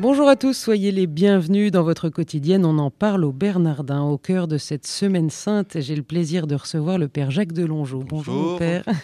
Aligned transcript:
Bonjour 0.00 0.28
à 0.28 0.36
tous, 0.36 0.52
soyez 0.56 0.92
les 0.92 1.08
bienvenus 1.08 1.72
dans 1.72 1.82
votre 1.82 2.08
quotidienne. 2.08 2.64
On 2.64 2.78
en 2.78 2.88
parle 2.88 3.24
au 3.24 3.32
Bernardin. 3.32 4.02
Au 4.02 4.16
cœur 4.16 4.46
de 4.46 4.56
cette 4.56 4.86
semaine 4.86 5.28
sainte, 5.28 5.80
j'ai 5.80 5.96
le 5.96 6.04
plaisir 6.04 6.46
de 6.46 6.54
recevoir 6.54 6.98
le 6.98 7.08
Père 7.08 7.32
Jacques 7.32 7.52
Delongeau. 7.52 8.04
Bonjour, 8.08 8.34
Bonjour 8.34 8.58
Père. 8.58 8.84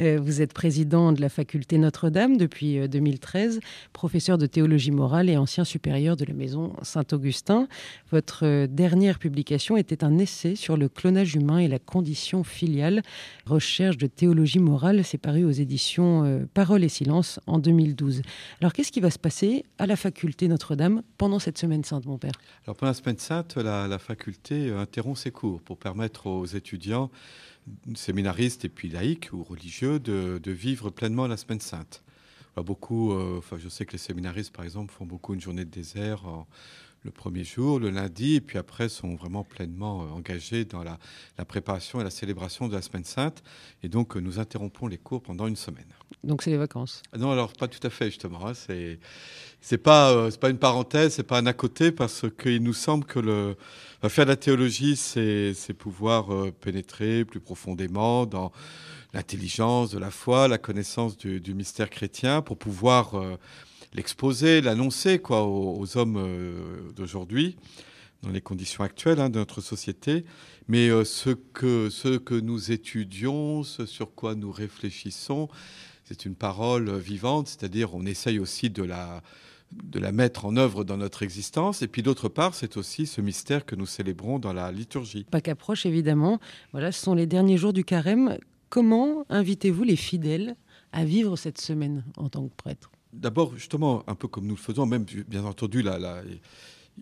Euh, 0.00 0.18
Vous 0.20 0.40
êtes 0.40 0.52
président 0.54 1.12
de 1.12 1.20
la 1.20 1.28
faculté 1.28 1.78
Notre-Dame 1.78 2.36
depuis 2.36 2.78
euh, 2.78 2.88
2013, 2.88 3.60
professeur 3.92 4.38
de 4.38 4.46
théologie 4.46 4.90
morale 4.90 5.28
et 5.28 5.36
ancien 5.36 5.64
supérieur 5.64 6.16
de 6.16 6.24
la 6.24 6.32
maison 6.32 6.72
Saint-Augustin. 6.82 7.68
Votre 8.10 8.46
euh, 8.46 8.66
dernière 8.66 9.18
publication 9.18 9.76
était 9.76 10.02
un 10.02 10.16
essai 10.18 10.54
sur 10.54 10.76
le 10.76 10.88
clonage 10.88 11.34
humain 11.34 11.58
et 11.58 11.68
la 11.68 11.78
condition 11.78 12.44
filiale. 12.44 13.02
Recherche 13.46 13.98
de 13.98 14.06
théologie 14.06 14.58
morale, 14.58 15.04
c'est 15.04 15.18
paru 15.18 15.44
aux 15.44 15.50
éditions 15.50 16.24
euh, 16.24 16.46
Parole 16.54 16.82
et 16.84 16.88
Silence 16.88 17.40
en 17.46 17.58
2012. 17.58 18.22
Alors 18.60 18.72
qu'est-ce 18.72 18.92
qui 18.92 19.00
va 19.00 19.10
se 19.10 19.18
passer 19.18 19.64
à 19.78 19.86
la 19.86 19.96
Notre-Dame 20.48 21.02
pendant 21.18 21.38
cette 21.38 21.58
semaine 21.58 21.84
sainte, 21.84 22.06
mon 22.06 22.18
père 22.18 22.32
Alors 22.64 22.76
pendant 22.76 22.90
la 22.90 22.94
semaine 22.94 23.18
sainte, 23.18 23.56
la, 23.56 23.98
faculté 23.98 24.68
euh, 24.68 24.80
interrompt 24.80 25.18
ses 25.18 25.30
cours 25.30 25.60
pour 25.60 25.78
permettre 25.78 26.26
aux 26.26 26.46
étudiants, 26.46 27.10
séminaristes 27.94 28.64
et 28.64 28.68
puis 28.68 28.88
laïcs 28.88 29.30
ou 29.32 29.42
religieux 29.42 29.98
de, 29.98 30.40
vivre 30.50 30.90
pleinement 30.90 31.26
la 31.26 31.36
semaine 31.36 31.60
sainte. 31.60 32.02
Beaucoup, 32.56 33.12
euh, 33.12 33.38
enfin, 33.38 33.56
je 33.58 33.68
sais 33.68 33.84
que 33.84 33.92
les 33.92 33.98
séminaristes, 33.98 34.54
par 34.54 34.64
exemple, 34.64 34.92
font 34.92 35.06
beaucoup 35.06 35.34
une 35.34 35.40
journée 35.40 35.64
de 35.64 35.70
désert 35.70 36.26
en- 36.26 36.46
le 37.04 37.10
premier 37.10 37.44
jour, 37.44 37.78
le 37.78 37.90
lundi, 37.90 38.36
et 38.36 38.40
puis 38.40 38.58
après 38.58 38.88
sont 38.88 39.14
vraiment 39.14 39.44
pleinement 39.44 40.02
euh, 40.02 40.06
engagés 40.08 40.64
dans 40.64 40.82
la, 40.82 40.98
la 41.38 41.44
préparation 41.44 42.00
et 42.00 42.04
la 42.04 42.10
célébration 42.10 42.66
de 42.66 42.74
la 42.74 42.82
semaine 42.82 43.04
sainte. 43.04 43.42
Et 43.82 43.88
donc, 43.88 44.16
euh, 44.16 44.20
nous 44.20 44.38
interrompons 44.38 44.86
les 44.86 44.98
cours 44.98 45.22
pendant 45.22 45.46
une 45.46 45.56
semaine. 45.56 45.86
Donc 46.22 46.42
c'est 46.42 46.50
les 46.50 46.56
vacances. 46.56 47.02
Ah 47.12 47.18
Non, 47.18 47.30
alors 47.32 47.52
pas 47.52 47.68
tout 47.68 47.86
à 47.86 47.90
fait 47.90 48.06
justement. 48.06 48.46
hein. 48.46 48.54
C'est 48.54 48.98
c'est 49.60 49.78
pas 49.78 50.10
euh, 50.12 50.30
c'est 50.30 50.40
pas 50.40 50.48
une 50.50 50.58
parenthèse, 50.58 51.14
c'est 51.14 51.22
pas 51.22 51.38
un 51.38 51.46
à 51.46 51.52
côté 51.52 51.92
parce 51.92 52.24
qu'il 52.40 52.62
nous 52.62 52.72
semble 52.72 53.04
que 53.04 53.18
le 53.18 53.56
enfin, 53.98 54.08
faire 54.08 54.24
de 54.24 54.30
la 54.30 54.36
théologie, 54.36 54.96
c'est 54.96 55.52
c'est 55.54 55.74
pouvoir 55.74 56.32
euh, 56.32 56.50
pénétrer 56.52 57.24
plus 57.26 57.40
profondément 57.40 58.24
dans 58.24 58.52
l'intelligence 59.12 59.90
de 59.90 59.98
la 59.98 60.10
foi, 60.10 60.48
la 60.48 60.58
connaissance 60.58 61.16
du, 61.16 61.40
du 61.40 61.54
mystère 61.54 61.90
chrétien, 61.90 62.42
pour 62.42 62.56
pouvoir 62.58 63.14
euh, 63.14 63.36
l'exposer, 63.94 64.60
l'annoncer 64.60 65.18
quoi 65.18 65.46
aux, 65.46 65.96
hommes 65.96 66.16
euh, 66.16 66.92
d'aujourd'hui 66.94 67.56
dans 68.22 68.30
les 68.30 68.40
conditions 68.40 68.82
actuelles 68.82 69.20
hein, 69.20 69.28
de 69.28 69.38
notre 69.38 69.60
société. 69.60 70.24
Mais 70.66 70.88
euh, 70.88 71.04
ce 71.04 71.30
que 71.30 72.40
nous 72.40 72.72
étudions, 72.72 73.62
ce 73.62 73.86
sur 73.86 74.14
quoi 74.14 74.34
nous 74.34 74.50
réfléchissons, 74.50 75.48
c'est 76.04 76.24
une 76.24 76.34
parole 76.34 76.96
vivante, 76.96 77.48
c'est-à-dire 77.48 77.94
on 77.94 78.04
essaye 78.06 78.38
aussi 78.38 78.70
de 78.70 78.82
la, 78.82 79.22
de 79.72 79.98
la 79.98 80.12
mettre 80.12 80.44
en 80.44 80.56
œuvre 80.56 80.84
dans 80.84 80.96
notre 80.96 81.22
existence. 81.22 81.82
Et 81.82 81.88
puis 81.88 82.02
d'autre 82.02 82.28
part, 82.28 82.54
c'est 82.54 82.76
aussi 82.76 83.06
ce 83.06 83.20
mystère 83.20 83.64
que 83.64 83.76
nous 83.76 83.86
célébrons 83.86 84.38
dans 84.38 84.52
la 84.52 84.70
liturgie. 84.72 85.24
Pâques 85.30 85.48
approche 85.48 85.86
évidemment. 85.86 86.40
Voilà, 86.72 86.92
ce 86.92 87.02
sont 87.02 87.14
les 87.14 87.26
derniers 87.26 87.58
jours 87.58 87.72
du 87.72 87.84
carême. 87.84 88.38
Comment 88.68 89.24
invitez-vous 89.28 89.84
les 89.84 89.96
fidèles 89.96 90.56
à 90.92 91.04
vivre 91.04 91.36
cette 91.36 91.60
semaine 91.60 92.04
en 92.16 92.28
tant 92.28 92.46
que 92.48 92.54
prêtre 92.56 92.90
D'abord, 93.14 93.56
justement, 93.56 94.02
un 94.06 94.14
peu 94.14 94.28
comme 94.28 94.46
nous 94.46 94.56
le 94.56 94.60
faisons, 94.60 94.86
même 94.86 95.04
bien 95.04 95.44
entendu, 95.44 95.82
là, 95.82 96.22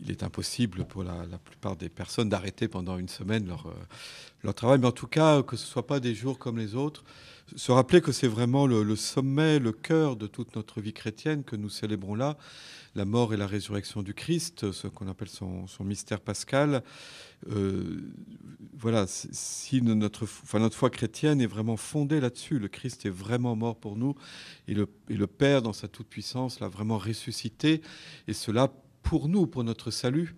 il 0.00 0.10
est 0.10 0.22
impossible 0.22 0.84
pour 0.84 1.04
la, 1.04 1.26
la 1.30 1.38
plupart 1.38 1.76
des 1.76 1.88
personnes 1.88 2.28
d'arrêter 2.28 2.68
pendant 2.68 2.98
une 2.98 3.08
semaine 3.08 3.46
leur, 3.46 3.66
euh, 3.66 3.74
leur 4.42 4.54
travail, 4.54 4.78
mais 4.78 4.86
en 4.86 4.92
tout 4.92 5.06
cas, 5.06 5.42
que 5.42 5.56
ce 5.56 5.64
ne 5.64 5.68
soit 5.70 5.86
pas 5.86 6.00
des 6.00 6.14
jours 6.14 6.38
comme 6.38 6.58
les 6.58 6.74
autres. 6.74 7.04
Se 7.56 7.72
rappeler 7.72 8.00
que 8.00 8.12
c'est 8.12 8.28
vraiment 8.28 8.66
le, 8.66 8.96
sommet, 8.96 9.58
le 9.58 9.72
cœur 9.72 10.16
de 10.16 10.26
toute 10.26 10.56
notre 10.56 10.80
vie 10.80 10.92
chrétienne 10.92 11.44
que 11.44 11.56
nous 11.56 11.68
célébrons 11.68 12.14
là, 12.14 12.38
la 12.94 13.04
mort 13.04 13.34
et 13.34 13.36
la 13.36 13.46
résurrection 13.46 14.02
du 14.02 14.14
Christ, 14.14 14.72
ce 14.72 14.86
qu'on 14.86 15.08
appelle 15.08 15.28
son, 15.28 15.66
mystère 15.80 16.20
pascal. 16.20 16.82
Euh, 17.50 18.00
voilà, 18.74 19.06
si- 19.06 19.82
notre, 19.82 20.26
foi 20.26 20.90
chrétienne 20.90 21.40
est 21.40 21.46
vraiment 21.46 21.76
fondée 21.76 22.20
là-dessus, 22.20 22.58
le 22.58 22.68
Christ 22.68 23.04
est 23.06 23.10
vraiment 23.10 23.56
mort 23.56 23.76
pour 23.76 23.96
nous, 23.96 24.14
et 24.68 24.74
le 24.74 25.26
Père, 25.26 25.62
dans 25.62 25.72
sa 25.72 25.88
toute-puissance, 25.88 26.60
l'a 26.60 26.68
vraiment 26.68 26.98
ressuscité, 26.98 27.82
et 28.28 28.32
cela 28.32 28.72
pour 29.02 29.28
nous, 29.28 29.46
pour 29.46 29.64
notre 29.64 29.90
salut. 29.90 30.34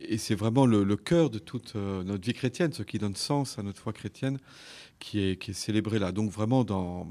Et 0.00 0.18
c'est 0.18 0.34
vraiment 0.34 0.66
le, 0.66 0.82
le 0.84 0.96
cœur 0.96 1.30
de 1.30 1.38
toute 1.38 1.74
euh, 1.76 2.02
notre 2.04 2.24
vie 2.24 2.32
chrétienne, 2.32 2.72
ce 2.72 2.82
qui 2.82 2.98
donne 2.98 3.16
sens 3.16 3.58
à 3.58 3.62
notre 3.62 3.80
foi 3.80 3.92
chrétienne, 3.92 4.38
qui 4.98 5.20
est, 5.20 5.36
qui 5.40 5.50
est 5.50 5.54
célébré 5.54 5.98
là. 5.98 6.10
Donc 6.12 6.30
vraiment, 6.30 6.64
dans, 6.64 7.06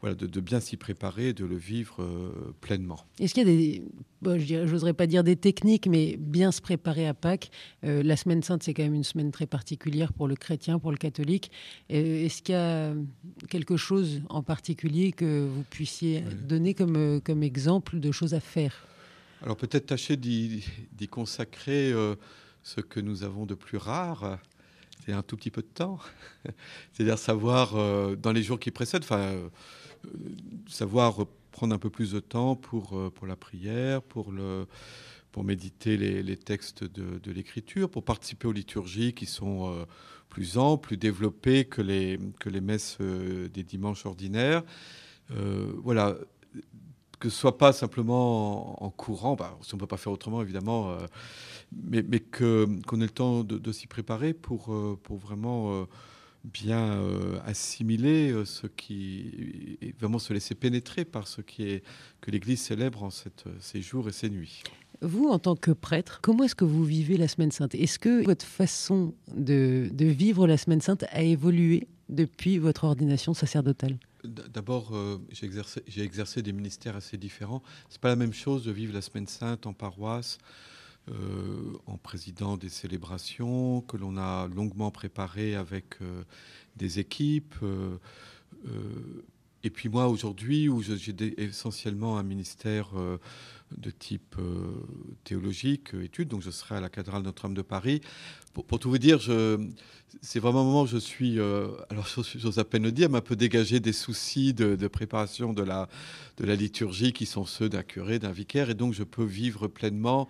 voilà, 0.00 0.14
de, 0.14 0.26
de 0.26 0.40
bien 0.40 0.60
s'y 0.60 0.76
préparer, 0.76 1.32
de 1.32 1.44
le 1.44 1.56
vivre 1.56 1.96
euh, 2.02 2.30
pleinement. 2.60 3.00
Est-ce 3.18 3.34
qu'il 3.34 3.46
y 3.46 3.50
a 3.50 3.54
des, 3.56 3.82
bon, 4.22 4.38
je 4.40 4.64
j'oserais 4.66 4.92
pas 4.94 5.06
dire 5.06 5.24
des 5.24 5.36
techniques, 5.36 5.86
mais 5.88 6.16
bien 6.18 6.52
se 6.52 6.60
préparer 6.60 7.06
à 7.08 7.14
Pâques 7.14 7.50
Euh, 7.84 8.02
La 8.04 8.16
semaine 8.16 8.42
sainte, 8.42 8.62
c'est 8.62 8.74
quand 8.74 8.84
même 8.84 8.94
une 8.94 9.04
semaine 9.04 9.32
très 9.32 9.46
particulière 9.46 10.12
pour 10.12 10.28
le 10.28 10.36
chrétien, 10.36 10.78
pour 10.78 10.92
le 10.92 10.98
catholique. 10.98 11.50
Euh, 11.90 12.24
Est-ce 12.26 12.42
qu'il 12.42 12.54
y 12.54 12.58
a 12.58 12.94
quelque 13.48 13.76
chose 13.76 14.22
en 14.28 14.42
particulier 14.42 15.12
que 15.12 15.46
vous 15.48 15.64
puissiez 15.68 16.22
Oui. 16.26 16.34
donner 16.48 16.74
comme, 16.74 17.20
comme 17.22 17.42
exemple 17.42 17.98
de 17.98 18.12
choses 18.12 18.34
à 18.34 18.40
faire? 18.40 18.86
Alors 19.42 19.56
peut-être 19.56 19.86
tâcher 19.86 20.16
d'y 20.16 21.08
consacrer 21.08 21.92
euh, 21.92 22.14
ce 22.62 22.80
que 22.80 23.00
nous 23.00 23.24
avons 23.24 23.46
de 23.46 23.54
plus 23.54 23.78
rare, 23.78 24.38
c'est 25.04 25.12
un 25.12 25.22
tout 25.22 25.36
petit 25.36 25.50
peu 25.50 25.62
de 25.62 25.66
temps. 25.66 25.98
C'est-à-dire 26.92 27.18
savoir, 27.18 27.76
euh, 27.76 28.16
dans 28.16 28.32
les 28.32 28.42
jours 28.42 28.58
qui 28.58 28.70
précèdent, 28.70 29.04
euh, 29.12 29.48
euh, 30.04 30.08
savoir 30.68 31.26
prendre 31.52 31.74
un 31.74 31.78
peu 31.78 31.90
plus 31.90 32.12
de 32.12 32.20
temps 32.20 32.54
pour, 32.54 33.10
pour 33.12 33.26
la 33.26 33.36
prière, 33.36 34.02
pour, 34.02 34.30
le, 34.30 34.66
pour 35.32 35.42
méditer 35.42 35.96
les, 35.96 36.36
textes 36.36 36.84
de, 36.84 37.18
de 37.18 37.32
l'Écriture, 37.32 37.90
pour 37.90 38.04
participer 38.04 38.46
aux 38.46 38.52
liturgies 38.52 39.14
qui 39.14 39.26
sont 39.26 39.86
plus 40.28 40.58
amples, 40.58 40.88
plus 40.88 40.96
développées 40.96 41.64
que 41.64 41.82
les, 41.82 42.20
que 42.38 42.48
les 42.48 42.60
messes 42.60 42.98
des 43.00 43.64
dimanches 43.64 44.06
ordinaires. 44.06 44.62
Voilà, 45.28 46.16
que 47.20 47.28
ce 47.28 47.36
soit 47.36 47.58
pas 47.58 47.72
simplement 47.72 48.82
en, 48.82 48.90
courant, 48.90 49.36
bah, 49.36 49.56
si 49.60 49.74
on 49.74 49.76
ne 49.76 49.80
peut 49.80 49.86
pas 49.86 49.98
faire 49.98 50.12
autrement 50.12 50.42
évidemment, 50.42 50.90
euh, 50.90 51.06
mais, 51.72 52.02
mais 52.02 52.18
qu'on 52.18 53.00
ait 53.00 53.04
le 53.04 53.10
temps 53.10 53.44
de, 53.44 53.72
s'y 53.72 53.86
préparer 53.86 54.32
pour, 54.32 54.72
euh, 54.72 54.98
pour 55.00 55.18
vraiment 55.18 55.72
euh, 55.72 55.84
bien 56.44 56.98
assimiler 57.44 58.34
ce 58.46 58.66
qui, 58.66 59.76
et 59.82 59.94
vraiment 60.00 60.18
se 60.18 60.32
laisser 60.32 60.54
pénétrer 60.54 61.04
par 61.04 61.28
ce 61.28 61.42
qui 61.42 61.64
est, 61.64 61.84
que 62.22 62.30
l'Église 62.30 62.62
célèbre 62.62 63.02
en 63.02 63.10
cette, 63.10 63.44
ces 63.60 63.82
jours 63.82 64.08
et 64.08 64.12
ces 64.12 64.30
nuits. 64.30 64.62
Vous, 65.02 65.28
en 65.28 65.38
tant 65.38 65.54
que 65.54 65.70
prêtre, 65.70 66.20
comment 66.22 66.44
est-ce 66.44 66.54
que 66.54 66.64
vous 66.64 66.84
vivez 66.84 67.18
la 67.18 67.28
semaine 67.28 67.50
sainte? 67.50 67.74
Est-ce 67.74 67.98
que 67.98 68.24
votre 68.24 68.46
façon 68.46 69.14
de, 69.34 69.90
de 69.92 70.06
vivre 70.06 70.46
la 70.46 70.56
semaine 70.56 70.80
sainte 70.80 71.04
a 71.10 71.22
évolué 71.22 71.88
depuis 72.08 72.56
votre 72.56 72.84
ordination 72.84 73.34
sacerdotale? 73.34 73.98
D'abord, 74.24 74.94
euh, 74.94 75.18
j'ai 75.30 76.02
exercé, 76.02 76.42
des 76.42 76.52
ministères 76.52 76.96
assez 76.96 77.16
différents. 77.16 77.62
C'est 77.88 78.00
pas 78.00 78.08
la 78.08 78.16
même 78.16 78.32
chose 78.32 78.64
de 78.64 78.70
vivre 78.70 78.92
la 78.92 79.02
semaine 79.02 79.26
sainte 79.26 79.66
en 79.66 79.72
paroisse, 79.72 80.38
euh, 81.08 81.72
en 81.86 81.96
président 81.96 82.56
des 82.56 82.68
célébrations 82.68 83.80
que 83.82 83.96
l'on 83.96 84.16
a 84.18 84.48
longuement 84.48 84.90
préparées 84.90 85.54
avec 85.54 86.02
euh, 86.02 86.22
des 86.76 86.98
équipes. 86.98 87.54
Et 89.62 89.70
puis 89.70 89.88
moi, 89.88 90.08
aujourd'hui, 90.08 90.68
où 90.68 90.82
j'ai 90.82 91.14
essentiellement 91.36 92.18
un 92.18 92.22
ministère 92.22 92.90
euh, 92.96 93.18
de 93.76 93.90
type 93.90 94.36
euh, 94.38 94.72
théologique, 95.24 95.94
euh, 95.94 96.04
études, 96.04 96.28
donc 96.28 96.40
je 96.40 96.50
serai 96.50 96.76
à 96.76 96.80
la 96.80 96.88
cathédrale 96.88 97.22
Notre-Dame 97.22 97.54
de 97.54 97.62
Paris. 97.62 98.00
Pour, 98.54 98.80
tout 98.80 98.90
vous 98.90 98.98
dire, 98.98 99.20
c'est 100.22 100.40
vraiment 100.40 100.62
un 100.62 100.64
moment 100.64 100.82
où 100.82 100.86
je 100.86 100.96
suis, 100.96 101.38
alors 101.38 102.08
j'ose 102.08 102.58
à 102.58 102.64
peine 102.64 102.82
le 102.82 102.90
dire, 102.90 103.08
mais 103.08 103.18
un 103.18 103.20
peu 103.20 103.36
dégagé 103.36 103.78
des 103.78 103.92
soucis 103.92 104.52
de, 104.52 104.88
préparation 104.88 105.52
de 105.52 105.62
la, 105.62 105.88
de 106.36 106.44
la 106.44 106.56
liturgie 106.56 107.12
qui 107.12 107.26
sont 107.26 107.44
ceux 107.44 107.68
d'un 107.68 107.84
curé, 107.84 108.18
d'un 108.18 108.32
vicaire, 108.32 108.68
et 108.68 108.74
donc 108.74 108.92
je 108.92 109.04
peux 109.04 109.22
vivre 109.22 109.68
pleinement, 109.68 110.28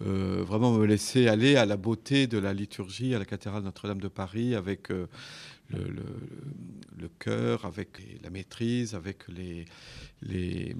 vraiment 0.00 0.74
me 0.74 0.84
laisser 0.84 1.28
aller 1.28 1.56
à 1.56 1.64
la 1.64 1.78
beauté 1.78 2.26
de 2.26 2.36
la 2.36 2.52
liturgie 2.52 3.14
à 3.14 3.18
la 3.18 3.24
cathédrale 3.24 3.62
Notre-Dame 3.62 4.02
de 4.02 4.08
Paris 4.08 4.54
avec 4.54 4.90
le, 5.72 7.08
cœur, 7.18 7.64
avec 7.64 7.88
la 8.22 8.30
maîtrise, 8.30 8.94
avec 8.94 9.28
les, 9.28 9.64
les, 10.22 10.74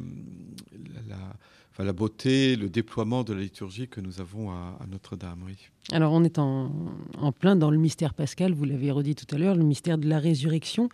la, 1.09 1.85
la- 1.85 1.93
beauté, 1.93 2.57
le 2.57 2.69
déploiement 2.69 3.25
de 3.25 3.33
la 3.33 3.41
liturgie 3.41 3.89
que 3.89 4.01
nous 4.01 4.21
avons 4.21 4.51
à, 4.51 4.79
à 4.81 4.87
Notre-Dame. 4.91 5.43
Oui. 5.47 5.57
Alors 5.91 6.13
on 6.13 6.23
est 6.25 6.39
en, 6.39 6.73
en 7.19 7.33
plein 7.33 7.57
dans 7.57 7.71
le 7.71 7.79
mystère 7.79 8.15
pascal, 8.15 8.53
vous 8.53 8.65
l'avez 8.65 8.91
redit 8.91 9.15
tout 9.15 9.33
à 9.35 9.39
l'heure, 9.39 9.57
le 9.57 9.65
mystère 9.65 9.99
de 9.99 10.09
la 10.09 10.19
résurrection. 10.19 10.89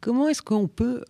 Comment 0.00 0.28
est-ce 0.28 0.42
qu'on 0.42 0.68
peut 0.68 1.04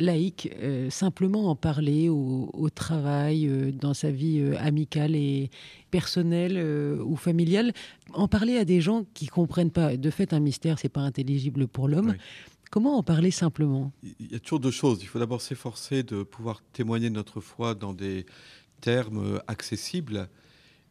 laïque, 0.00 0.50
euh, 0.60 0.90
simplement 0.90 1.50
en 1.50 1.56
parler 1.56 2.08
au, 2.08 2.68
travail, 2.74 3.46
euh, 3.46 3.70
dans 3.70 3.94
sa 3.94 4.10
vie 4.10 4.40
euh, 4.40 4.56
amicale 4.58 5.14
et 5.14 5.50
personnelle 5.90 6.58
ou 7.00 7.14
familiale, 7.16 7.72
en 8.12 8.26
parler 8.26 8.56
à 8.56 8.64
des 8.64 8.80
gens 8.80 9.04
qui 9.14 9.26
comprennent 9.26 9.70
pas. 9.70 9.96
De 9.96 10.10
fait, 10.10 10.32
un 10.32 10.40
mystère, 10.40 10.78
c'est 10.78 10.88
pas 10.88 11.02
intelligible 11.02 11.68
pour 11.68 11.88
l'homme. 11.88 12.14
Comment 12.70 12.98
en 12.98 13.04
parler 13.04 13.30
simplement? 13.30 13.92
Il 14.18 14.32
y 14.32 14.34
a 14.34 14.40
toujours 14.40 14.58
deux 14.58 14.72
choses. 14.72 14.98
Il 15.02 15.06
faut 15.06 15.20
d'abord 15.20 15.40
s'efforcer 15.40 16.02
de 16.02 16.24
pouvoir 16.24 16.62
témoigner 16.72 17.10
de 17.10 17.14
notre 17.14 17.40
foi 17.40 17.76
dans 17.76 17.92
des 17.92 18.26
termes 18.80 19.40
accessibles. 19.46 20.28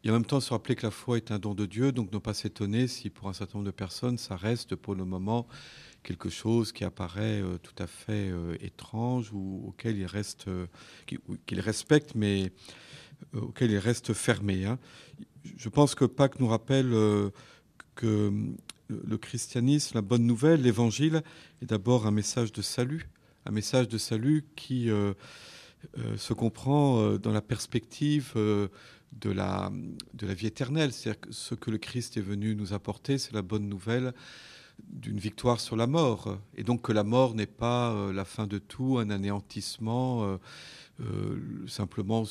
Et 0.03 0.09
en 0.09 0.13
même 0.13 0.25
temps 0.25 0.41
se 0.41 0.49
rappeler 0.49 0.75
que 0.75 0.85
la 0.85 0.91
foi 0.91 1.15
est 1.15 1.31
un 1.31 1.39
don 1.39 1.53
de 1.53 1.65
Dieu, 1.65 1.93
donc 1.93 2.11
ne 2.11 2.17
pas 2.17 2.33
s'étonner 2.33 2.87
si 2.87 3.09
pour 3.09 3.29
un 3.29 3.33
certain 3.33 3.59
nombre 3.59 3.67
de 3.67 3.75
personnes, 3.75 4.17
ça 4.17 4.35
reste 4.35 4.75
pour 4.75 4.95
le 4.95 5.05
moment 5.05 5.47
quelque 6.03 6.29
chose 6.29 6.73
qui 6.73 6.83
apparaît 6.83 7.41
euh, 7.41 7.57
tout 7.57 7.81
à 7.81 7.87
fait 7.87 8.29
euh, 8.29 8.57
étrange 8.59 9.31
ou 9.31 9.63
auquel 9.67 9.97
il 9.97 10.05
reste, 10.05 10.49
euh, 10.49 10.67
qu'il 11.45 11.61
respecte, 11.61 12.15
mais 12.15 12.51
auquel 13.33 13.71
il 13.71 13.77
reste 13.77 14.13
fermé. 14.13 14.65
Hein. 14.65 14.77
Je 15.55 15.69
pense 15.69 15.95
que 15.95 16.03
Pâques 16.03 16.41
nous 16.41 16.47
rappelle 16.47 16.91
que 17.95 18.31
le 18.89 19.17
christianisme, 19.17 19.95
la 19.95 20.01
bonne 20.01 20.25
nouvelle, 20.25 20.61
l'évangile, 20.61 21.23
est 21.61 21.65
d'abord 21.67 22.05
un 22.05 22.11
message 22.11 22.51
de 22.51 22.61
salut, 22.61 23.09
un 23.45 23.51
message 23.51 23.87
de 23.87 23.97
salut 23.97 24.45
qui 24.57 24.89
se 26.17 26.33
comprend 26.33 27.17
dans 27.17 27.31
la 27.31 27.41
perspective 27.41 28.33
de 29.19 29.31
la, 29.31 29.71
de 30.13 30.27
la 30.27 30.33
vie 30.33 30.47
éternelle. 30.47 30.91
C'est-à-dire 30.91 31.21
que 31.21 31.31
ce 31.31 31.55
que 31.55 31.71
le 31.71 31.77
Christ 31.77 32.17
est 32.17 32.21
venu 32.21 32.55
nous 32.55 32.73
apporter, 32.73 33.17
c'est 33.17 33.33
la 33.33 33.41
bonne 33.41 33.67
nouvelle 33.67 34.13
d'une 34.79 35.17
victoire 35.17 35.59
sur 35.59 35.75
la 35.75 35.87
mort. 35.87 36.37
Et 36.55 36.63
donc 36.63 36.83
que 36.83 36.91
la 36.91 37.03
mort 37.03 37.35
n'est 37.35 37.45
pas 37.45 37.91
euh, 37.91 38.13
la 38.13 38.25
fin 38.25 38.47
de 38.47 38.57
tout, 38.57 38.97
un 38.99 39.09
anéantissement, 39.09 40.23
euh, 40.23 40.37
euh, 41.01 41.67
simplement 41.67 42.23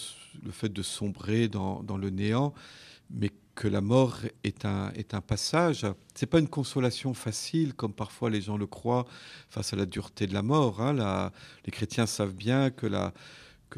le 0.43 0.51
fait 0.51 0.73
de 0.73 0.83
sombrer 0.83 1.49
dans, 1.49 1.83
le 1.97 2.11
néant, 2.11 2.55
mais 3.11 3.31
que 3.55 3.69
la 3.69 3.81
mort 3.81 4.21
est 4.45 4.65
un, 4.65 4.91
est 4.95 5.15
un 5.15 5.21
passage. 5.21 5.87
C'est 6.15 6.27
pas 6.27 6.39
une 6.39 6.49
consolation 6.49 7.13
facile, 7.15 7.75
comme 7.75 7.93
parfois 7.93 8.31
les 8.31 8.41
gens 8.41 8.57
le 8.57 8.67
croient, 8.67 9.07
face 9.51 9.73
à 9.73 9.77
la 9.77 9.87
dureté 9.87 10.27
de 10.27 10.35
la 10.35 10.43
mort. 10.43 10.81
Hein. 10.81 11.31
les 11.65 11.73
chrétiens 11.73 12.07
savent 12.07 12.35
bien 12.35 12.71
que, 12.71 12.87
la, 12.87 13.13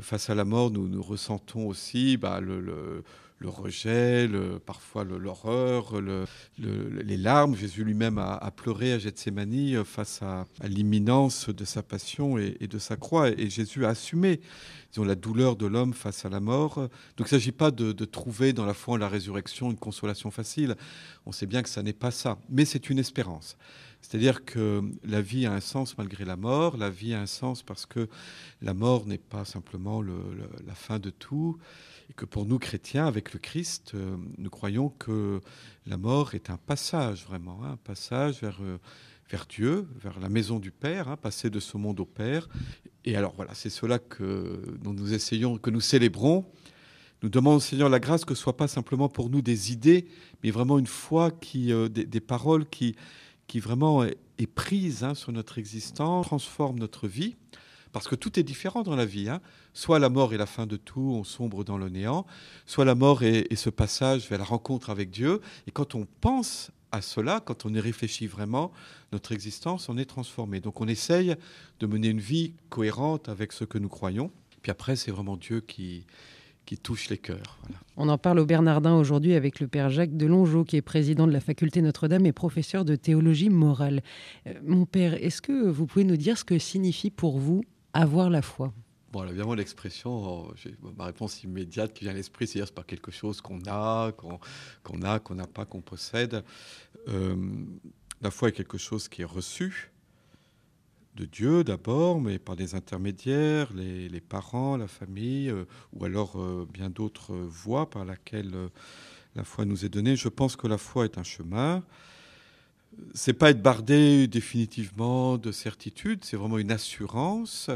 face 0.03 0.31
à 0.31 0.35
la 0.35 0.45
mort, 0.45 0.71
nous, 0.71 0.89
nous 0.89 1.03
ressentons 1.03 1.67
aussi 1.67 2.17
bah, 2.17 2.41
le 2.41 3.03
rejet, 3.49 4.29
parfois 4.65 5.05
l'horreur, 5.05 5.93
les 6.59 7.17
larmes. 7.17 7.57
Jésus 7.57 7.85
lui-même 7.85 8.19
a, 8.19 8.51
pleuré 8.51 8.93
à 8.93 8.99
Gethsemane 8.99 9.75
euh, 9.75 9.85
face 9.85 10.23
à, 10.23 10.47
l'imminence 10.63 11.49
de 11.49 11.65
sa 11.65 11.83
passion 11.83 12.39
et, 12.39 12.67
de 12.67 12.79
sa 12.79 12.97
croix. 12.97 13.31
Et 13.31 13.51
Jésus 13.51 13.85
a 13.85 13.91
assumé 13.91 14.41
la 14.97 15.15
douleur 15.17 15.57
de 15.57 15.67
l'homme 15.67 15.93
face 15.93 16.25
à 16.25 16.29
la 16.29 16.41
mort. 16.41 16.77
Donc 17.17 17.21
il 17.31 17.35
ne 17.35 17.41
s'agit 17.41 17.53
pas 17.53 17.71
de, 17.71 17.93
trouver 18.05 18.53
dans 18.53 18.67
la 18.67 18.75
foi 18.75 18.95
en 18.95 18.99
la 18.99 19.09
résurrection 19.09 19.71
une 19.71 19.79
consolation 19.79 20.31
facile. 20.31 20.77
On 21.27 21.33
sait 21.33 21.47
bien 21.47 21.63
que 21.63 21.69
ça 21.69 21.83
n'est 21.83 21.93
pas 21.93 22.11
ça, 22.11 22.39
mais 22.49 22.65
c'est 22.65 22.91
une 22.91 22.99
espérance. 22.99 23.57
C'est-à-dire 24.05 24.45
que 24.45 24.83
la 25.03 25.23
vie 25.23 25.47
a 25.47 25.53
un 25.55 25.61
sens 25.61 25.97
malgré 25.97 26.27
la 26.27 26.37
mort, 26.37 26.77
la 26.77 26.91
vie 26.91 27.15
a 27.15 27.21
un 27.23 27.27
sens 27.27 27.63
parce 27.63 27.87
que 27.87 28.11
la 28.61 28.75
mort 28.75 29.07
n'est 29.07 29.17
pas 29.17 29.47
simplement 29.47 30.03
la 30.03 30.75
fin 30.75 30.99
de 30.99 31.09
tout, 31.09 31.57
et 32.11 32.13
que 32.13 32.27
pour 32.27 32.45
nous 32.45 32.59
chrétiens, 32.59 33.07
avec 33.07 33.33
le 33.33 33.39
Christ, 33.39 33.93
euh, 33.95 34.19
nous 34.37 34.51
croyons 34.51 34.91
que 34.91 35.41
la 35.87 35.97
mort 35.97 36.35
est 36.35 36.51
un 36.51 36.59
passage 36.59 37.25
vraiment, 37.25 37.65
hein, 37.65 37.71
un 37.73 37.77
passage 37.79 38.43
vers, 38.43 38.59
euh, 38.61 38.77
vers 39.31 39.47
Dieu, 39.47 39.89
vers 39.97 40.21
la 40.21 40.29
maison 40.29 40.59
du 40.59 40.71
Père, 40.71 41.09
hein, 41.09 41.17
passer 41.17 41.49
de 41.49 41.59
ce 41.59 41.79
monde 41.79 41.99
au 41.99 42.05
Père. 42.05 42.47
Et 43.07 43.17
alors 43.17 43.33
voilà, 43.35 43.55
c'est 43.55 43.71
cela 43.71 43.99
que 43.99 44.77
nous 44.85 45.15
essayons, 45.15 45.57
que 45.57 45.71
nous 45.71 45.81
célébrons. 45.81 46.45
Nous 47.23 47.31
demandons 47.31 47.57
au 47.57 47.61
Seigneur 47.61 47.89
la 47.89 48.01
grâce 48.01 48.27
que 48.27 48.35
ce 48.35 48.43
soit 48.43 48.59
pas 48.59 48.69
simplement 48.69 49.09
pour 49.09 49.31
nous 49.31 49.41
des 49.41 49.73
idées, 49.73 50.09
mais 50.43 50.51
vraiment 50.51 50.79
une 50.79 50.87
foi 50.87 51.31
qui, 51.31 51.73
euh, 51.73 51.89
des, 51.89 52.21
paroles 52.21 52.69
qui, 52.69 52.97
qui 53.47 53.61
vraiment 53.61 54.05
est, 54.05 54.17
prise 54.55 55.05
hein, 55.05 55.15
sur 55.15 55.33
notre 55.33 55.59
existence, 55.59 56.27
transforme 56.27 56.79
notre 56.79 57.09
vie 57.09 57.37
parce 57.95 58.09
que 58.09 58.17
tout 58.17 58.41
est 58.41 58.43
différent 58.43 58.83
dans 58.83 58.97
la 58.97 59.05
vie. 59.05 59.29
Hein. 59.29 59.41
Soit 59.73 60.01
la 60.01 60.09
mort 60.09 60.35
est 60.35 60.37
la 60.37 60.47
fin 60.47 60.67
de 60.67 60.77
tout, 60.77 61.15
on 61.17 61.23
sombre 61.23 61.63
dans 61.63 61.79
le 61.79 61.89
néant, 61.89 62.27
soit 62.67 62.85
la 62.85 62.97
mort 62.97 63.23
est, 63.23 63.55
ce 63.55 63.71
passage 63.71 64.29
vers 64.29 64.41
la 64.41 64.45
rencontre 64.45 64.91
avec 64.91 65.11
Dieu. 65.11 65.41
Et 65.69 65.71
quand 65.71 65.95
on 65.95 66.05
pense 66.21 66.73
à 66.91 67.01
cela, 67.01 67.39
quand 67.39 67.67
on 67.67 67.73
y 67.73 67.79
réfléchit 67.79 68.27
vraiment, 68.27 68.73
notre 69.13 69.31
existence 69.31 69.89
en 69.89 69.97
est 69.97 70.07
transformée. 70.07 70.59
Donc 70.59 70.81
on 70.81 70.89
essaye 70.89 71.37
de 71.79 71.87
mener 71.87 72.09
une 72.09 72.21
vie 72.21 72.55
cohérente 72.69 73.29
avec 73.29 73.53
ce 73.53 73.65
que 73.65 73.79
nous 73.79 73.89
croyons. 73.89 74.33
Puis 74.63 74.73
après, 74.73 74.97
c'est 74.97 75.13
vraiment 75.13 75.37
Dieu 75.37 75.61
qui, 75.61 76.05
qui 76.65 76.79
touche 76.79 77.09
les 77.09 77.19
cœurs. 77.19 77.59
On 77.97 78.09
en 78.09 78.19
parle 78.19 78.39
au 78.39 78.47
Bernardin 78.47 78.95
aujourd'hui 78.95 79.35
avec 79.35 79.61
le 79.61 79.69
père 79.69 79.91
Jacques 79.91 80.17
Delongeau, 80.17 80.65
qui 80.65 80.77
est 80.77 80.83
président 80.83 81.27
de 81.27 81.33
la 81.33 81.41
faculté 81.41 81.83
Notre-Dame 81.83 82.27
et 82.27 82.33
professeur 82.33 82.85
de 82.85 82.97
théologie 82.97 83.51
morale. 83.51 84.03
Euh, 84.47 84.55
mon 84.65 84.87
père, 84.87 85.15
est-ce 85.15 85.43
que 85.43 85.69
vous 85.69 85.87
pouvez 85.87 86.05
nous 86.05 86.17
dire 86.17 86.39
ce 86.39 86.45
que 86.45 86.59
signifie 86.59 87.11
pour 87.11 87.39
vous 87.39 87.65
avoir 87.93 88.31
la 88.31 88.43
foi? 88.43 88.73
Bon, 89.13 89.25
évidemment, 89.25 89.55
l'expression, 89.55 90.49
ma 90.97 91.05
réponse 91.05 91.45
immédiate 91.45 91.93
qui 91.93 92.03
vient 92.03 92.13
à 92.13 92.17
l'esprit, 92.17 92.49
c'est-à-dire 92.49 92.67
c'est 92.67 92.75
pas 92.75 92.83
quelque 92.83 93.13
chose 93.13 93.41
qu'on 93.41 93.61
a, 93.69 94.11
qu'on 94.11 95.03
a, 95.03 95.21
qu'on 95.21 95.35
n'a 95.37 95.47
pas, 95.47 95.65
qu'on 95.65 95.83
possède. 95.83 96.43
Euh, 97.07 97.37
la 98.21 98.33
foi 98.33 98.49
est 98.49 98.53
quelque 98.53 98.77
chose 98.77 99.09
qui 99.09 99.23
est 99.23 99.27
reçu 99.27 99.93
de 101.15 101.25
Dieu 101.25 101.65
d'abord, 101.65 102.21
mais 102.21 102.39
par 102.39 102.57
des 102.57 102.75
intermédiaires, 102.75 103.73
les, 103.75 104.21
parents, 104.21 104.77
la 104.77 104.89
famille, 104.89 105.49
euh, 105.49 105.65
ou 105.93 106.05
alors 106.05 106.35
euh, 106.37 106.67
bien 106.73 106.91
d'autres 106.91 107.35
voies 107.35 107.89
par 107.89 108.05
lesquelles 108.05 108.55
la 109.37 109.45
foi 109.45 109.65
nous 109.65 109.85
est 109.85 109.89
donnée. 109.89 110.17
Je 110.17 110.29
pense 110.29 110.57
que 110.57 110.67
la 110.67 110.79
foi 110.79 111.05
est 111.05 111.19
un 111.19 111.23
chemin 111.23 111.83
c'est 113.13 113.33
pas 113.33 113.51
être 113.51 113.63
bardé 113.63 114.27
définitivement 114.27 115.39
de 115.39 115.53
certitude, 115.53 116.25
c'est 116.25 116.37
vraiment 116.37 116.59
une 116.59 116.71
assurance, 116.71 117.71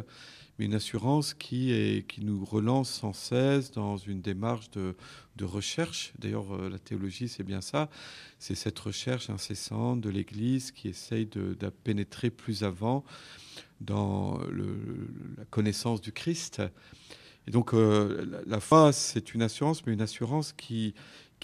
mais 0.58 0.64
une 0.64 0.74
assurance 0.74 1.34
qui, 1.34 2.04
nous 2.20 2.44
relance 2.44 2.90
sans 2.90 3.12
cesse 3.12 3.70
dans 3.70 3.96
une 3.96 4.20
démarche 4.20 4.70
de, 4.70 4.94
recherche. 5.42 6.12
D'ailleurs, 6.18 6.52
euh, 6.52 6.68
la 6.68 6.80
théologie, 6.80 7.28
c'est 7.28 7.44
bien 7.44 7.60
ça, 7.60 7.88
c'est 8.40 8.56
cette 8.56 8.78
recherche 8.78 9.30
incessante 9.30 10.00
de 10.00 10.10
l'Église 10.10 10.72
qui 10.72 10.88
essaye 10.88 11.26
de, 11.26 11.54
pénétrer 11.84 12.30
plus 12.30 12.64
avant 12.64 13.04
dans 13.80 14.40
la 15.36 15.44
connaissance 15.50 16.00
du 16.00 16.10
Christ. 16.10 16.60
Et 17.46 17.52
donc, 17.52 17.72
euh, 17.72 18.42
la, 18.46 18.58
foi, 18.58 18.92
c'est 18.92 19.32
une 19.32 19.42
assurance, 19.42 19.86
mais 19.86 19.92
une 19.92 20.00
assurance 20.00 20.52
qui, 20.52 20.94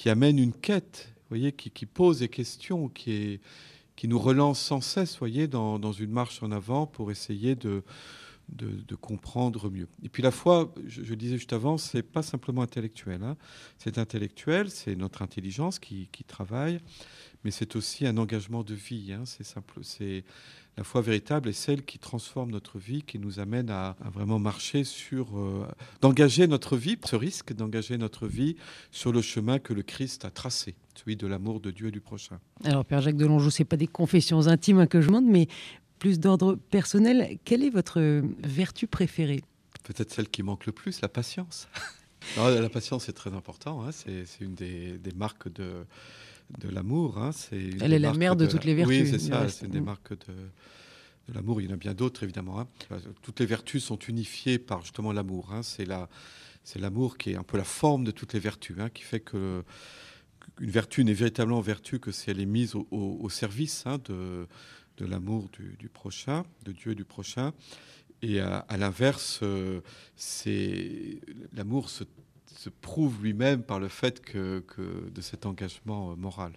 amène 0.06 0.40
une 0.40 0.52
quête 0.52 1.14
voyez, 1.28 1.52
qui, 1.52 1.86
pose 1.86 2.18
des 2.18 2.28
questions, 2.28 2.88
qui, 2.88 3.40
nous 4.02 4.18
relance 4.18 4.60
sans 4.60 4.80
cesse, 4.80 5.16
voyez, 5.18 5.46
dans 5.46 5.92
une 5.92 6.10
marche 6.10 6.42
en 6.42 6.50
avant 6.50 6.86
pour 6.86 7.12
essayer 7.12 7.54
de, 7.54 7.84
de, 8.48 8.94
comprendre 8.94 9.70
mieux. 9.70 9.88
Et 10.02 10.08
puis 10.08 10.22
la 10.22 10.30
foi, 10.30 10.72
je, 10.86 11.14
disais 11.14 11.36
juste 11.36 11.52
avant, 11.52 11.76
c'est 11.78 12.02
pas 12.02 12.22
simplement 12.22 12.62
intellectuel. 12.62 13.22
Hein. 13.22 13.36
C'est 13.78 13.98
intellectuel, 13.98 14.70
c'est 14.70 14.94
notre 14.94 15.22
intelligence 15.22 15.78
qui, 15.78 16.08
qui, 16.12 16.24
travaille, 16.24 16.80
mais 17.44 17.50
c'est 17.50 17.76
aussi 17.76 18.06
un 18.06 18.16
engagement 18.16 18.62
de 18.62 18.74
vie. 18.74 19.12
Hein. 19.12 19.24
C'est 19.26 19.44
simple, 19.44 19.80
c'est 19.82 20.24
la 20.76 20.82
foi 20.82 21.02
véritable 21.02 21.48
est 21.48 21.52
celle 21.52 21.84
qui 21.84 21.98
transforme 21.98 22.50
notre 22.50 22.78
vie, 22.78 23.02
qui 23.02 23.20
nous 23.20 23.38
amène 23.38 23.70
à, 23.70 23.96
vraiment 24.12 24.40
marcher 24.40 24.82
sur, 24.82 25.38
euh, 25.38 25.66
d'engager 26.00 26.48
notre 26.48 26.76
vie, 26.76 26.98
ce 27.04 27.14
risque 27.14 27.52
d'engager 27.52 27.96
notre 27.96 28.26
vie 28.26 28.56
sur 28.90 29.12
le 29.12 29.22
chemin 29.22 29.60
que 29.60 29.72
le 29.72 29.82
Christ 29.82 30.24
a 30.24 30.30
tracé, 30.30 30.74
celui 30.96 31.14
de 31.14 31.28
l'amour 31.28 31.60
de 31.60 31.70
Dieu 31.70 31.88
et 31.88 31.92
du 31.92 32.00
prochain. 32.00 32.40
Alors 32.64 32.84
Père 32.84 33.00
Jacques 33.00 33.16
Delongeau, 33.16 33.50
c'est 33.50 33.64
pas 33.64 33.76
des 33.76 33.86
confessions 33.86 34.48
intimes 34.48 34.78
hein, 34.78 34.86
que 34.88 35.00
je 35.00 35.06
demande, 35.06 35.26
mais 35.26 35.46
plus 36.04 36.20
d'ordre 36.20 36.56
personnel. 36.70 37.38
Quelle 37.44 37.62
est 37.62 37.70
votre 37.70 38.22
vertu 38.42 38.86
préférée? 38.86 39.42
Peut-être 39.84 40.12
celle 40.12 40.28
qui 40.28 40.42
manque 40.42 40.66
le 40.66 40.72
plus, 40.72 41.00
la 41.00 41.08
patience. 41.08 41.66
la 42.36 42.68
patience 42.68 43.08
est 43.08 43.14
très 43.14 43.32
important. 43.32 43.82
Hein. 43.82 43.90
c'est 43.92 44.26
une 44.40 44.54
des 44.54 44.98
marques 45.16 45.50
de 45.50 45.86
de 46.58 46.68
l'amour. 46.68 47.18
Hein, 47.18 47.30
Elle 47.52 47.92
est 47.92 47.98
la 47.98 48.12
mère 48.12 48.36
de, 48.36 48.46
toutes 48.46 48.64
les 48.64 48.74
vertus. 48.74 49.02
Oui, 49.02 49.08
c'est 49.10 49.18
ça, 49.18 49.48
c'est 49.48 49.66
une 49.66 49.72
des 49.72 49.80
marques 49.80 50.12
de, 50.12 51.32
l'amour. 51.32 51.60
Il 51.60 51.68
y 51.68 51.70
en 51.70 51.74
a 51.74 51.78
bien 51.78 51.94
d'autres, 51.94 52.22
évidemment. 52.22 52.60
Hein. 52.60 52.68
Toutes 53.22 53.40
les 53.40 53.46
vertus 53.46 53.82
sont 53.82 53.98
unifiées 53.98 54.58
par 54.58 54.82
justement 54.82 55.12
l'amour. 55.12 55.52
Hein. 55.52 55.62
C'est 55.62 55.86
l'amour 56.78 57.16
qui 57.16 57.30
est 57.30 57.36
un 57.36 57.42
peu 57.42 57.56
la 57.56 57.64
forme 57.64 58.04
de 58.04 58.10
toutes 58.10 58.34
les 58.34 58.40
vertus, 58.40 58.76
qui 58.92 59.02
fait 59.02 59.20
que 59.20 59.64
une 60.60 60.70
vertu 60.70 61.04
n'est 61.04 61.14
véritablement 61.14 61.60
vertu 61.60 61.98
que 61.98 62.12
si 62.12 62.30
elle 62.30 62.40
est 62.40 62.46
mise 62.46 62.74
au, 62.74 63.28
service 63.28 63.84
de, 64.04 64.46
de 64.98 65.06
l'amour 65.06 65.48
du, 65.50 65.88
prochain, 65.88 66.44
de 66.64 66.72
Dieu 66.72 66.92
et 66.92 66.94
du 66.94 67.04
prochain. 67.04 67.52
Et 68.22 68.40
à, 68.40 68.64
l'inverse, 68.78 69.40
euh, 69.42 69.80
c'est 70.16 71.20
l'amour 71.52 71.90
se 71.90 72.04
se 72.64 72.70
prouve 72.70 73.22
lui-même 73.22 73.62
par 73.62 73.80
le 73.80 73.88
fait 73.88 74.20
que, 74.20 74.64
de 75.14 75.20
cet 75.20 75.46
engagement 75.46 76.12
euh, 76.12 76.16
moral. 76.16 76.52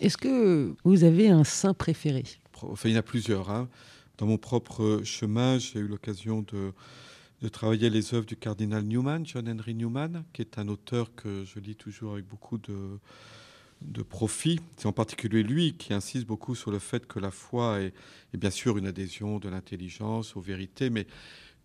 Est-ce 0.00 0.16
que 0.16 0.74
vous 0.84 1.04
avez 1.04 1.28
un 1.28 1.44
saint 1.44 1.74
préféré? 1.74 2.24
Enfin, 2.62 2.88
Il 2.88 2.92
y 2.92 2.96
en 2.96 3.00
a 3.00 3.02
plusieurs. 3.02 3.50
Hein. 3.50 3.68
dans 4.18 4.26
mon 4.26 4.38
propre 4.38 5.02
chemin, 5.04 5.58
j'ai 5.58 5.80
eu 5.80 5.86
l'occasion 5.86 6.42
de, 6.42 6.72
de, 7.42 7.48
travailler 7.48 7.90
les 7.90 8.14
œuvres 8.14 8.26
du 8.26 8.36
cardinal 8.36 8.82
Newman, 8.84 9.24
John 9.24 9.48
Henry 9.48 9.74
Newman, 9.74 10.24
qui 10.32 10.42
est 10.42 10.58
un 10.58 10.68
auteur 10.68 11.14
que 11.14 11.44
je 11.44 11.60
lis 11.60 11.76
toujours 11.76 12.14
avec 12.14 12.26
beaucoup 12.26 12.58
de, 12.58 12.98
de 13.84 14.02
profit. 14.02 14.60
C'est 14.76 14.86
en 14.86 14.92
particulier 14.92 15.42
lui 15.42 15.74
qui 15.74 15.92
insiste 15.92 16.26
beaucoup 16.26 16.54
sur 16.54 16.70
le 16.70 16.78
fait 16.78 17.06
que 17.06 17.18
la 17.18 17.30
foi 17.30 17.80
est, 17.80 17.92
bien 18.34 18.50
sûr 18.50 18.78
une 18.78 18.86
adhésion 18.86 19.38
de 19.38 19.48
l'intelligence 19.48 20.36
aux 20.36 20.40
vérités, 20.40 20.90
mais 20.90 21.06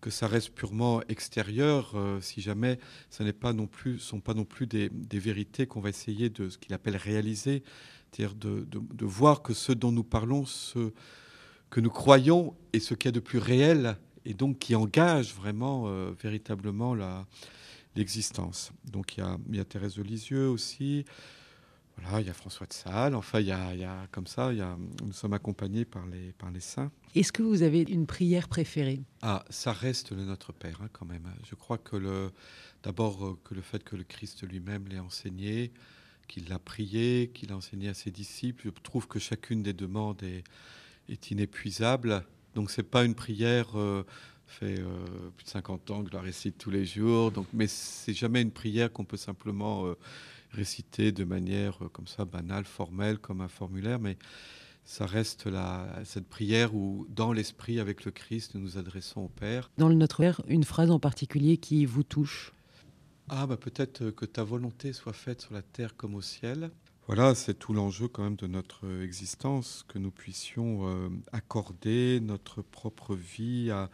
que 0.00 0.10
ça 0.10 0.26
reste 0.26 0.54
purement 0.54 1.02
extérieur, 1.08 1.92
euh, 1.94 2.20
si 2.20 2.40
jamais 2.40 2.78
ce 3.10 3.22
n'est 3.22 3.34
pas 3.34 3.52
non 3.52 3.66
plus, 3.66 3.98
sont 3.98 4.20
pas 4.20 4.34
non 4.34 4.44
plus 4.44 4.66
des, 4.66 4.90
vérités 5.12 5.66
qu'on 5.66 5.80
va 5.80 5.90
essayer 5.90 6.30
de 6.30 6.48
ce 6.48 6.56
qu'il 6.56 6.72
appelle 6.72 6.96
réaliser, 6.96 7.62
c'est-à-dire 8.10 8.34
de, 8.34 9.04
voir 9.04 9.42
que 9.42 9.52
ce 9.52 9.72
dont 9.72 9.92
nous 9.92 10.04
parlons, 10.04 10.46
ce 10.46 10.92
que 11.68 11.80
nous 11.80 11.90
croyons, 11.90 12.54
est 12.72 12.80
ce 12.80 12.94
qu'il 12.94 13.08
y 13.08 13.10
a 13.10 13.12
de 13.12 13.20
plus 13.20 13.38
réel 13.38 13.98
et 14.24 14.34
donc 14.34 14.58
qui 14.58 14.74
engage 14.74 15.34
vraiment 15.34 15.84
euh, 15.86 16.12
véritablement 16.22 16.96
l'existence. 17.94 18.72
Donc 18.84 19.16
il 19.16 19.20
y, 19.20 19.22
a, 19.22 19.38
il 19.50 19.56
y 19.56 19.60
a 19.60 19.64
Thérèse 19.64 19.96
de 19.96 20.02
Lisieux 20.02 20.48
aussi. 20.48 21.04
Voilà, 22.02 22.20
il 22.20 22.26
y 22.26 22.30
a 22.30 22.34
François 22.34 22.66
de 22.66 22.72
Sales, 22.72 23.14
enfin 23.14 23.40
il 23.40 23.46
y 23.46 23.52
a, 23.52 23.74
il 23.74 23.80
y 23.80 23.84
a 23.84 24.06
comme 24.10 24.26
ça, 24.26 24.52
il 24.52 24.58
y 24.58 24.62
a, 24.62 24.76
nous 25.04 25.12
sommes 25.12 25.32
accompagnés 25.32 25.84
par 25.84 26.06
les, 26.06 26.32
par 26.32 26.50
les 26.50 26.60
saints. 26.60 26.90
Est-ce 27.14 27.32
que 27.32 27.42
vous 27.42 27.62
avez 27.62 27.82
une 27.82 28.06
prière 28.06 28.48
préférée? 28.48 29.00
Ah, 29.22 29.44
ça 29.50 29.72
reste 29.72 30.12
le 30.12 30.24
Notre 30.24 30.52
Père 30.52 30.80
hein, 30.82 30.88
quand 30.92 31.06
même. 31.06 31.28
Je 31.48 31.54
crois 31.54 31.78
que 31.78 31.96
le, 31.96 32.30
d'abord 32.82 33.24
euh, 33.24 33.38
que 33.44 33.54
le 33.54 33.62
fait 33.62 33.82
que 33.84 33.96
le 33.96 34.04
Christ 34.04 34.42
lui-même 34.46 34.86
l'ait 34.88 34.98
enseigné, 34.98 35.72
qu'il 36.28 36.48
l'a 36.48 36.58
prié, 36.58 37.30
qu'il 37.34 37.52
a 37.52 37.56
enseigné 37.56 37.88
à 37.88 37.94
ses 37.94 38.10
disciples, 38.10 38.62
je 38.64 38.70
trouve 38.82 39.08
que 39.08 39.18
chacune 39.18 39.62
des 39.62 39.72
demandes 39.72 40.22
est, 40.22 40.44
est 41.08 41.30
inépuisable. 41.30 42.24
Donc 42.54 42.70
c'est 42.70 42.82
pas 42.82 43.04
une 43.04 43.14
prière 43.14 43.78
euh, 43.78 44.04
fait 44.50 44.80
euh, 44.80 45.30
plus 45.36 45.44
de 45.44 45.50
50 45.50 45.90
ans 45.90 46.02
que 46.02 46.10
je 46.10 46.14
la 46.14 46.22
récite 46.22 46.58
tous 46.58 46.70
les 46.70 46.84
jours. 46.84 47.30
Donc, 47.30 47.46
mais 47.52 47.66
c'est 47.66 48.12
jamais 48.12 48.42
une 48.42 48.50
prière 48.50 48.92
qu'on 48.92 49.04
peut 49.04 49.16
simplement 49.16 49.86
euh, 49.86 49.94
réciter 50.52 51.12
de 51.12 51.24
manière 51.24 51.84
euh, 51.84 51.88
comme 51.88 52.06
ça 52.06 52.24
banale, 52.24 52.64
formelle, 52.64 53.18
comme 53.18 53.40
un 53.40 53.48
formulaire, 53.48 53.98
mais 53.98 54.16
ça 54.84 55.06
reste 55.06 55.46
la, 55.46 55.86
cette 56.04 56.28
prière 56.28 56.74
où, 56.74 57.06
dans 57.10 57.32
l'esprit, 57.32 57.78
avec 57.78 58.04
le 58.04 58.10
Christ, 58.10 58.54
nous 58.54 58.60
nous 58.60 58.78
adressons 58.78 59.22
au 59.22 59.28
Père. 59.28 59.70
Dans 59.78 59.88
le 59.88 59.94
Notre 59.94 60.18
Père, 60.18 60.40
une 60.48 60.64
phrase 60.64 60.90
en 60.90 60.98
particulier 60.98 61.58
qui 61.58 61.86
vous 61.86 62.02
touche 62.02 62.52
Ah, 63.28 63.46
bah, 63.46 63.56
peut-être 63.56 64.10
que 64.10 64.24
ta 64.24 64.42
volonté 64.42 64.92
soit 64.92 65.12
faite 65.12 65.42
sur 65.42 65.54
la 65.54 65.62
terre 65.62 65.96
comme 65.96 66.14
au 66.14 66.22
ciel. 66.22 66.70
Voilà, 67.06 67.34
c'est 67.34 67.54
tout 67.54 67.72
l'enjeu 67.72 68.08
quand 68.08 68.22
même 68.22 68.36
de 68.36 68.46
notre 68.46 68.86
existence, 69.02 69.84
que 69.88 69.98
nous 69.98 70.12
puissions 70.12 70.88
euh, 70.88 71.08
accorder 71.32 72.20
notre 72.20 72.62
propre 72.62 73.16
vie 73.16 73.70
à 73.70 73.90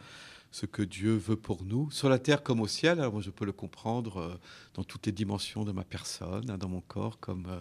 ce 0.51 0.65
que 0.65 0.81
Dieu 0.81 1.15
veut 1.15 1.35
pour 1.35 1.63
nous, 1.63 1.91
sur 1.91 2.09
la 2.09 2.19
terre 2.19 2.43
comme 2.43 2.61
au 2.61 2.67
ciel. 2.67 2.99
Alors 2.99 3.13
moi, 3.13 3.21
je 3.21 3.29
peux 3.29 3.45
le 3.45 3.51
comprendre 3.51 4.17
euh, 4.17 4.35
dans 4.73 4.83
toutes 4.83 5.05
les 5.05 5.11
dimensions 5.11 5.63
de 5.63 5.71
ma 5.71 5.83
personne, 5.83 6.49
hein, 6.49 6.57
dans 6.57 6.69
mon 6.69 6.81
corps 6.81 7.19
comme 7.19 7.45
euh, 7.47 7.59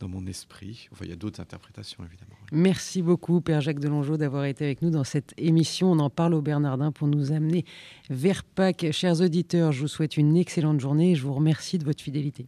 dans 0.00 0.08
mon 0.08 0.26
esprit. 0.26 0.88
Enfin, 0.92 1.04
il 1.04 1.10
y 1.10 1.12
a 1.12 1.16
d'autres 1.16 1.40
interprétations, 1.40 2.04
évidemment. 2.04 2.36
Merci 2.52 3.00
beaucoup, 3.00 3.40
Père 3.40 3.60
Jacques 3.60 3.80
Delongeau, 3.80 4.16
d'avoir 4.16 4.44
été 4.44 4.64
avec 4.64 4.82
nous 4.82 4.90
dans 4.90 5.04
cette 5.04 5.32
émission. 5.38 5.90
On 5.92 5.98
en 5.98 6.10
parle 6.10 6.34
au 6.34 6.42
Bernardin 6.42 6.92
pour 6.92 7.08
nous 7.08 7.32
amener 7.32 7.64
vers 8.10 8.44
Pâques. 8.44 8.86
Chers 8.92 9.20
auditeurs, 9.22 9.72
je 9.72 9.80
vous 9.80 9.88
souhaite 9.88 10.16
une 10.16 10.36
excellente 10.36 10.80
journée 10.80 11.12
et 11.12 11.14
je 11.14 11.22
vous 11.22 11.34
remercie 11.34 11.78
de 11.78 11.84
votre 11.84 12.02
fidélité. 12.02 12.44